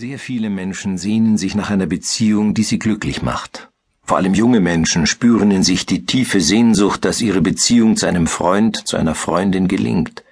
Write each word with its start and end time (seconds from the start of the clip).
Sehr 0.00 0.18
viele 0.18 0.48
Menschen 0.48 0.96
sehnen 0.96 1.36
sich 1.36 1.54
nach 1.54 1.68
einer 1.68 1.84
Beziehung, 1.84 2.54
die 2.54 2.62
sie 2.62 2.78
glücklich 2.78 3.20
macht. 3.20 3.68
Vor 4.02 4.16
allem 4.16 4.32
junge 4.32 4.60
Menschen 4.60 5.06
spüren 5.06 5.50
in 5.50 5.62
sich 5.62 5.84
die 5.84 6.06
tiefe 6.06 6.40
Sehnsucht, 6.40 7.04
dass 7.04 7.20
ihre 7.20 7.42
Beziehung 7.42 7.98
zu 7.98 8.06
einem 8.06 8.26
Freund, 8.26 8.88
zu 8.88 8.96
einer 8.96 9.14
Freundin 9.14 9.68
gelingt. 9.68 10.24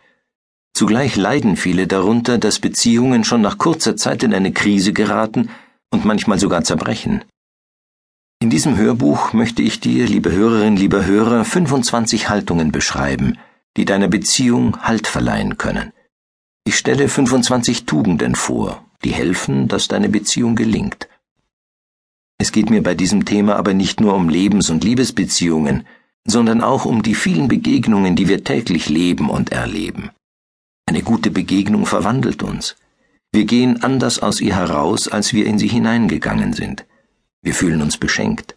Zugleich 0.72 1.16
leiden 1.16 1.58
viele 1.58 1.86
darunter, 1.86 2.38
dass 2.38 2.60
Beziehungen 2.60 3.24
schon 3.24 3.42
nach 3.42 3.58
kurzer 3.58 3.94
Zeit 3.94 4.22
in 4.22 4.32
eine 4.32 4.52
Krise 4.52 4.94
geraten 4.94 5.50
und 5.90 6.06
manchmal 6.06 6.38
sogar 6.38 6.64
zerbrechen. 6.64 7.22
In 8.40 8.48
diesem 8.48 8.78
Hörbuch 8.78 9.34
möchte 9.34 9.60
ich 9.60 9.80
dir, 9.80 10.06
liebe 10.06 10.32
Hörerin, 10.32 10.78
lieber 10.78 11.04
Hörer, 11.04 11.44
25 11.44 12.30
Haltungen 12.30 12.72
beschreiben, 12.72 13.36
die 13.76 13.84
deiner 13.84 14.08
Beziehung 14.08 14.80
Halt 14.80 15.06
verleihen 15.06 15.58
können. 15.58 15.92
Ich 16.64 16.78
stelle 16.78 17.10
25 17.10 17.84
Tugenden 17.84 18.34
vor, 18.34 18.87
die 19.04 19.12
helfen, 19.12 19.68
dass 19.68 19.88
deine 19.88 20.08
Beziehung 20.08 20.56
gelingt. 20.56 21.08
Es 22.38 22.52
geht 22.52 22.70
mir 22.70 22.82
bei 22.82 22.94
diesem 22.94 23.24
Thema 23.24 23.56
aber 23.56 23.74
nicht 23.74 24.00
nur 24.00 24.14
um 24.14 24.28
Lebens- 24.28 24.70
und 24.70 24.84
Liebesbeziehungen, 24.84 25.86
sondern 26.24 26.60
auch 26.62 26.84
um 26.84 27.02
die 27.02 27.14
vielen 27.14 27.48
Begegnungen, 27.48 28.14
die 28.14 28.28
wir 28.28 28.44
täglich 28.44 28.88
leben 28.88 29.30
und 29.30 29.50
erleben. 29.50 30.10
Eine 30.86 31.02
gute 31.02 31.30
Begegnung 31.30 31.84
verwandelt 31.86 32.42
uns. 32.42 32.76
Wir 33.32 33.44
gehen 33.44 33.82
anders 33.82 34.20
aus 34.20 34.40
ihr 34.40 34.56
heraus, 34.56 35.08
als 35.08 35.32
wir 35.32 35.46
in 35.46 35.58
sie 35.58 35.68
hineingegangen 35.68 36.52
sind. 36.52 36.86
Wir 37.42 37.54
fühlen 37.54 37.82
uns 37.82 37.98
beschenkt. 37.98 38.56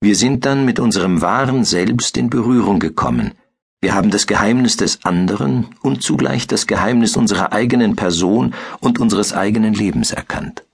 Wir 0.00 0.16
sind 0.16 0.44
dann 0.44 0.64
mit 0.64 0.78
unserem 0.78 1.20
wahren 1.22 1.64
Selbst 1.64 2.16
in 2.16 2.30
Berührung 2.30 2.78
gekommen, 2.80 3.32
wir 3.80 3.94
haben 3.94 4.10
das 4.10 4.26
Geheimnis 4.26 4.76
des 4.76 5.04
anderen 5.04 5.74
und 5.82 6.02
zugleich 6.02 6.46
das 6.46 6.66
Geheimnis 6.66 7.16
unserer 7.16 7.52
eigenen 7.52 7.94
Person 7.94 8.54
und 8.80 8.98
unseres 8.98 9.32
eigenen 9.32 9.74
Lebens 9.74 10.12
erkannt. 10.12 10.64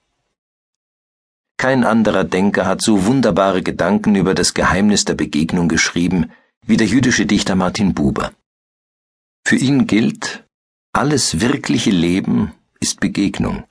Kein 1.57 1.85
anderer 1.85 2.25
Denker 2.25 2.67
hat 2.67 2.83
so 2.83 3.07
wunderbare 3.07 3.63
Gedanken 3.63 4.15
über 4.15 4.35
das 4.35 4.55
Geheimnis 4.55 5.05
der 5.05 5.15
Begegnung 5.15 5.69
geschrieben 5.69 6.31
wie 6.67 6.77
der 6.77 6.87
jüdische 6.87 7.27
Dichter 7.27 7.55
Martin 7.55 7.95
Buber. 7.95 8.33
Für 9.45 9.57
ihn 9.57 9.87
gilt, 9.87 10.45
alles 10.93 11.41
wirkliche 11.41 11.91
Leben 11.91 12.53
ist 12.81 13.01
Begegnung. 13.01 13.65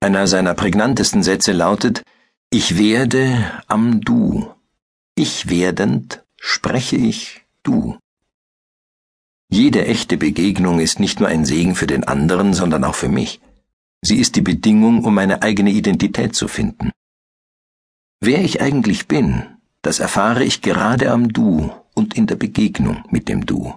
Einer 0.00 0.26
seiner 0.26 0.54
prägnantesten 0.54 1.22
Sätze 1.22 1.52
lautet, 1.52 2.02
ich 2.50 2.78
werde 2.78 3.50
am 3.66 4.00
Du. 4.00 4.50
Ich 5.14 5.48
werdend 5.50 6.24
spreche 6.36 6.96
ich 6.96 7.42
Du. 7.62 7.98
Jede 9.52 9.84
echte 9.84 10.16
Begegnung 10.16 10.78
ist 10.78 11.00
nicht 11.00 11.18
nur 11.18 11.28
ein 11.28 11.44
Segen 11.44 11.74
für 11.74 11.88
den 11.88 12.04
anderen, 12.04 12.54
sondern 12.54 12.84
auch 12.84 12.94
für 12.94 13.08
mich. 13.08 13.40
Sie 14.00 14.18
ist 14.18 14.36
die 14.36 14.42
Bedingung, 14.42 15.04
um 15.04 15.14
meine 15.14 15.42
eigene 15.42 15.70
Identität 15.70 16.36
zu 16.36 16.46
finden. 16.46 16.92
Wer 18.20 18.44
ich 18.44 18.62
eigentlich 18.62 19.08
bin, 19.08 19.44
das 19.82 19.98
erfahre 19.98 20.44
ich 20.44 20.62
gerade 20.62 21.10
am 21.10 21.32
Du 21.32 21.72
und 21.94 22.14
in 22.14 22.28
der 22.28 22.36
Begegnung 22.36 23.04
mit 23.10 23.28
dem 23.28 23.44
Du. 23.44 23.74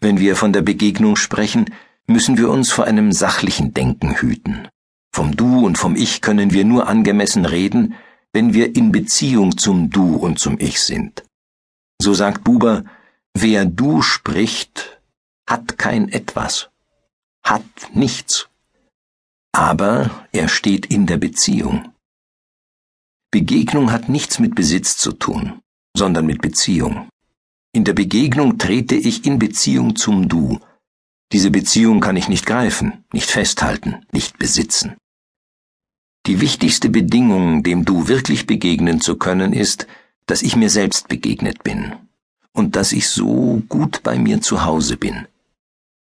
Wenn 0.00 0.20
wir 0.20 0.36
von 0.36 0.52
der 0.52 0.62
Begegnung 0.62 1.16
sprechen, 1.16 1.74
müssen 2.06 2.38
wir 2.38 2.50
uns 2.50 2.70
vor 2.70 2.84
einem 2.84 3.10
sachlichen 3.10 3.74
Denken 3.74 4.14
hüten. 4.14 4.68
Vom 5.12 5.34
Du 5.34 5.66
und 5.66 5.76
vom 5.76 5.96
Ich 5.96 6.20
können 6.20 6.52
wir 6.52 6.64
nur 6.64 6.86
angemessen 6.86 7.44
reden, 7.44 7.94
wenn 8.32 8.54
wir 8.54 8.76
in 8.76 8.92
Beziehung 8.92 9.58
zum 9.58 9.90
Du 9.90 10.14
und 10.14 10.38
zum 10.38 10.56
Ich 10.60 10.80
sind. 10.80 11.24
So 12.00 12.14
sagt 12.14 12.44
Buber, 12.44 12.84
Wer 13.40 13.66
du 13.66 14.02
spricht, 14.02 15.00
hat 15.48 15.78
kein 15.78 16.08
etwas, 16.08 16.70
hat 17.44 17.62
nichts, 17.94 18.48
aber 19.52 20.26
er 20.32 20.48
steht 20.48 20.86
in 20.86 21.06
der 21.06 21.18
Beziehung. 21.18 21.92
Begegnung 23.30 23.92
hat 23.92 24.08
nichts 24.08 24.40
mit 24.40 24.56
Besitz 24.56 24.96
zu 24.96 25.12
tun, 25.12 25.60
sondern 25.96 26.26
mit 26.26 26.42
Beziehung. 26.42 27.08
In 27.72 27.84
der 27.84 27.92
Begegnung 27.92 28.58
trete 28.58 28.96
ich 28.96 29.24
in 29.24 29.38
Beziehung 29.38 29.94
zum 29.94 30.28
Du. 30.28 30.58
Diese 31.30 31.52
Beziehung 31.52 32.00
kann 32.00 32.16
ich 32.16 32.28
nicht 32.28 32.44
greifen, 32.44 33.04
nicht 33.12 33.30
festhalten, 33.30 34.04
nicht 34.10 34.40
besitzen. 34.40 34.96
Die 36.26 36.40
wichtigste 36.40 36.88
Bedingung, 36.88 37.62
dem 37.62 37.84
Du 37.84 38.08
wirklich 38.08 38.48
begegnen 38.48 39.00
zu 39.00 39.14
können, 39.14 39.52
ist, 39.52 39.86
dass 40.26 40.42
ich 40.42 40.56
mir 40.56 40.70
selbst 40.70 41.06
begegnet 41.06 41.62
bin 41.62 42.07
und 42.58 42.76
dass 42.76 42.92
ich 42.92 43.08
so 43.08 43.62
gut 43.68 44.02
bei 44.02 44.18
mir 44.18 44.40
zu 44.40 44.64
Hause 44.64 44.96
bin. 44.96 45.26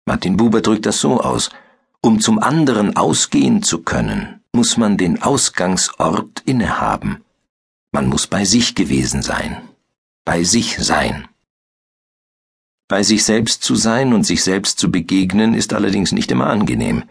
Martin 0.07 0.39
Buber 0.39 0.63
drückt 0.63 0.87
das 0.87 1.01
so 1.01 1.21
aus. 1.21 1.51
Um 2.01 2.21
zum 2.21 2.39
anderen 2.39 2.97
ausgehen 2.97 3.63
zu 3.63 3.83
können, 3.83 4.41
muss 4.53 4.77
man 4.77 4.97
den 4.97 5.21
Ausgangsort 5.23 6.43
innehaben. 6.47 7.23
Man 7.93 8.07
muss 8.07 8.27
bei 8.27 8.45
sich 8.45 8.75
gewesen 8.75 9.23
sein. 9.23 9.61
Bei 10.25 10.45
sich 10.45 10.79
sein. 10.79 11.29
Bei 12.89 13.03
sich 13.03 13.25
selbst 13.25 13.63
zu 13.63 13.75
sein 13.75 14.15
und 14.15 14.25
sich 14.25 14.43
selbst 14.43 14.79
zu 14.79 14.91
begegnen 14.91 15.53
ist 15.53 15.75
allerdings 15.75 16.13
nicht 16.13 16.31
immer 16.31 16.47
angenehm. 16.47 17.03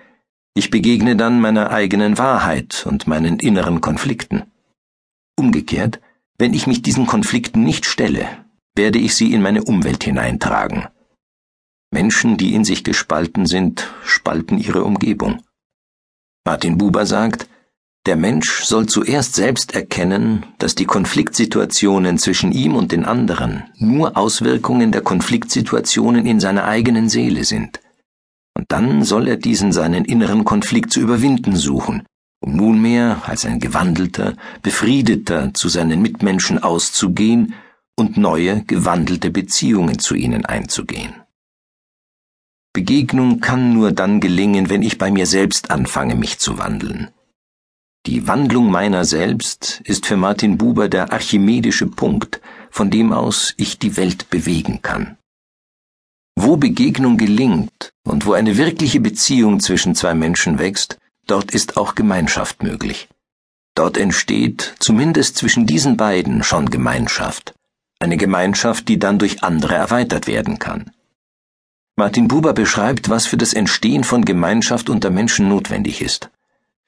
Ich 0.56 0.72
begegne 0.72 1.16
dann 1.16 1.40
meiner 1.40 1.70
eigenen 1.70 2.18
Wahrheit 2.18 2.86
und 2.88 3.06
meinen 3.06 3.38
inneren 3.38 3.82
Konflikten. 3.82 4.44
Umgekehrt, 5.36 6.00
wenn 6.40 6.56
ich 6.56 6.66
mich 6.66 6.82
diesen 6.82 7.06
Konflikten 7.06 7.64
nicht 7.64 7.86
stelle, 7.86 8.47
werde 8.78 9.00
ich 9.00 9.16
sie 9.16 9.34
in 9.34 9.42
meine 9.42 9.64
Umwelt 9.64 10.04
hineintragen. 10.04 10.88
Menschen, 11.92 12.38
die 12.38 12.54
in 12.54 12.64
sich 12.64 12.84
gespalten 12.84 13.46
sind, 13.46 13.88
spalten 14.04 14.58
ihre 14.58 14.84
Umgebung. 14.84 15.42
Martin 16.46 16.78
Buber 16.78 17.06
sagt, 17.06 17.50
der 18.06 18.16
Mensch 18.16 18.64
soll 18.64 18.86
zuerst 18.86 19.36
selbst 19.36 19.76
erkennen, 19.76 20.46
dass 20.60 20.76
die 20.76 20.86
Konfliktsituationen 20.86 22.18
zwischen 22.18 22.54
ihm 22.54 22.76
und 22.76 22.94
den 22.94 23.04
anderen 23.04 23.66
nur 23.76 24.16
Auswirkungen 24.16 24.94
der 24.94 25.02
Konfliktsituationen 25.02 26.26
in 26.26 26.40
seiner 26.40 26.64
eigenen 26.64 27.10
Seele 27.10 27.44
sind. 27.44 27.82
Und 28.58 28.66
dann 28.70 29.04
soll 29.04 29.28
er 29.28 29.36
diesen 29.36 29.74
seinen 29.74 30.06
inneren 30.06 30.46
Konflikt 30.46 30.92
zu 30.94 31.02
überwinden 31.02 31.58
suchen, 31.58 32.04
um 32.40 32.56
nunmehr 32.56 33.22
als 33.26 33.46
ein 33.46 33.60
gewandelter, 33.60 34.36
befriedeter 34.62 35.54
zu 35.54 35.68
seinen 35.68 36.02
Mitmenschen 36.02 36.64
auszugehen 36.64 37.56
und 37.98 38.16
neue, 38.16 38.64
gewandelte 38.64 39.32
Beziehungen 39.32 40.00
zu 40.00 40.16
ihnen 40.16 40.46
einzugehen. 40.46 41.16
Begegnung 42.72 43.40
kann 43.40 43.74
nur 43.74 43.92
dann 43.92 44.20
gelingen, 44.20 44.70
wenn 44.70 44.84
ich 44.84 45.00
bei 45.00 45.10
mir 45.10 45.26
selbst 45.26 45.72
anfange, 45.72 46.14
mich 46.14 46.38
zu 46.38 46.60
wandeln. 46.60 47.10
Die 48.06 48.28
Wandlung 48.28 48.70
meiner 48.70 49.04
selbst 49.04 49.82
ist 49.84 50.06
für 50.06 50.16
Martin 50.16 50.60
Buber 50.60 50.88
der 50.88 51.12
archimedische 51.12 51.88
Punkt, 51.88 52.40
von 52.70 52.92
dem 52.92 53.12
aus 53.12 53.56
ich 53.58 53.80
die 53.80 53.98
Welt 53.98 54.30
bewegen 54.30 54.84
kann. 54.84 55.18
Wo 56.40 56.56
Begegnung 56.56 57.18
gelingt 57.18 57.90
und 58.08 58.28
wo 58.28 58.34
eine 58.34 58.58
wirkliche 58.58 59.00
Beziehung 59.00 59.60
zwischen 59.60 59.96
zwei 59.96 60.14
Menschen 60.14 60.60
wächst, 60.60 61.00
dort 61.26 61.50
ist 61.50 61.78
auch 61.78 61.96
Gemeinschaft 61.96 62.62
möglich. 62.62 63.10
Dort 63.74 63.98
entsteht, 63.98 64.76
zumindest 64.78 65.36
zwischen 65.36 65.66
diesen 65.66 65.98
beiden, 65.98 66.44
schon 66.44 66.70
Gemeinschaft 66.70 67.57
eine 68.00 68.18
Gemeinschaft, 68.18 68.88
die 68.88 69.00
dann 69.00 69.20
durch 69.20 69.44
andere 69.44 69.76
erweitert 69.76 70.28
werden 70.28 70.60
kann. 70.60 70.92
Martin 71.96 72.28
Buber 72.28 72.54
beschreibt, 72.54 73.10
was 73.10 73.26
für 73.26 73.38
das 73.38 73.54
Entstehen 73.54 74.04
von 74.04 74.24
Gemeinschaft 74.24 74.90
unter 74.90 75.10
Menschen 75.10 75.50
notwendig 75.50 76.02
ist. 76.02 76.30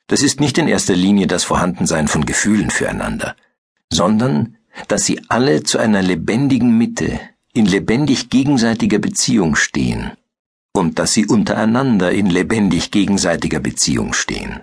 Das 0.07 0.21
ist 0.21 0.39
nicht 0.39 0.57
in 0.57 0.67
erster 0.67 0.95
Linie 0.95 1.27
das 1.27 1.43
Vorhandensein 1.43 2.07
von 2.07 2.25
Gefühlen 2.25 2.69
füreinander, 2.69 3.35
sondern 3.91 4.57
dass 4.87 5.05
sie 5.05 5.21
alle 5.27 5.63
zu 5.63 5.79
einer 5.79 6.01
lebendigen 6.01 6.77
Mitte 6.77 7.19
in 7.53 7.65
lebendig 7.65 8.29
gegenseitiger 8.29 8.99
Beziehung 8.99 9.55
stehen 9.55 10.11
und 10.73 10.99
dass 10.99 11.13
sie 11.13 11.25
untereinander 11.25 12.11
in 12.11 12.27
lebendig 12.27 12.91
gegenseitiger 12.91 13.59
Beziehung 13.59 14.13
stehen. 14.13 14.61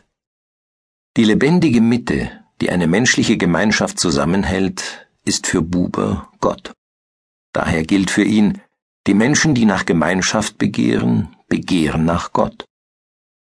Die 1.17 1.25
lebendige 1.25 1.81
Mitte, 1.81 2.31
die 2.61 2.71
eine 2.71 2.87
menschliche 2.87 3.37
Gemeinschaft 3.37 3.99
zusammenhält, 3.99 5.06
ist 5.27 5.47
für 5.47 5.61
Buber 5.61 6.31
Gott. 6.41 6.73
Daher 7.53 7.85
gilt 7.85 8.11
für 8.11 8.25
ihn, 8.25 8.61
die 9.07 9.15
Menschen, 9.15 9.55
die 9.55 9.67
nach 9.67 9.85
Gemeinschaft 9.85 10.57
begehren, 10.57 11.37
begehren 11.49 12.05
nach 12.05 12.33
Gott. 12.33 12.65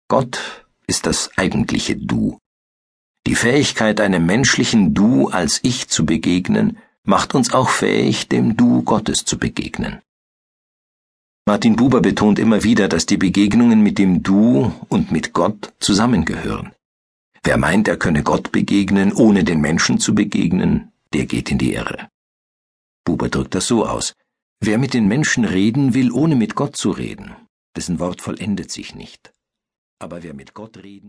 Gott 0.07 0.65
ist 0.87 1.05
das 1.05 1.37
eigentliche 1.37 1.95
Du. 1.95 2.39
Die 3.27 3.35
Fähigkeit, 3.35 3.99
einem 3.99 4.25
menschlichen 4.25 4.93
Du 4.93 5.27
als 5.27 5.59
Ich 5.63 5.89
zu 5.89 6.05
begegnen, 6.05 6.77
macht 7.03 7.35
uns 7.35 7.53
auch 7.53 7.69
fähig, 7.69 8.29
dem 8.29 8.55
Du 8.55 8.83
Gottes 8.83 9.25
zu 9.25 9.37
begegnen. 9.37 10.01
Martin 11.45 11.75
Buber 11.75 12.01
betont 12.01 12.39
immer 12.39 12.63
wieder, 12.63 12.87
dass 12.87 13.05
die 13.05 13.17
Begegnungen 13.17 13.81
mit 13.81 13.97
dem 13.97 14.23
Du 14.23 14.73
und 14.89 15.11
mit 15.11 15.33
Gott 15.33 15.73
zusammengehören. 15.79 16.73
Wer 17.43 17.57
meint, 17.57 17.87
er 17.87 17.97
könne 17.97 18.23
Gott 18.23 18.51
begegnen, 18.51 19.13
ohne 19.13 19.45
den 19.45 19.61
Menschen 19.61 19.99
zu 19.99 20.13
begegnen, 20.13 20.91
der 21.13 21.25
geht 21.25 21.51
in 21.51 21.57
die 21.57 21.73
Irre. 21.73 22.09
Buber 23.05 23.29
drückt 23.29 23.55
das 23.55 23.67
so 23.67 23.85
aus. 23.85 24.13
Wer 24.59 24.77
mit 24.77 24.93
den 24.93 25.07
Menschen 25.07 25.45
reden 25.45 25.93
will, 25.93 26.11
ohne 26.11 26.35
mit 26.35 26.55
Gott 26.55 26.75
zu 26.75 26.91
reden, 26.91 27.35
dessen 27.75 27.99
Wort 27.99 28.21
vollendet 28.21 28.71
sich 28.71 28.95
nicht. 28.95 29.31
Aber 29.99 30.23
wer 30.23 30.33
mit 30.33 30.53
Gott 30.53 30.77
reden 30.77 31.05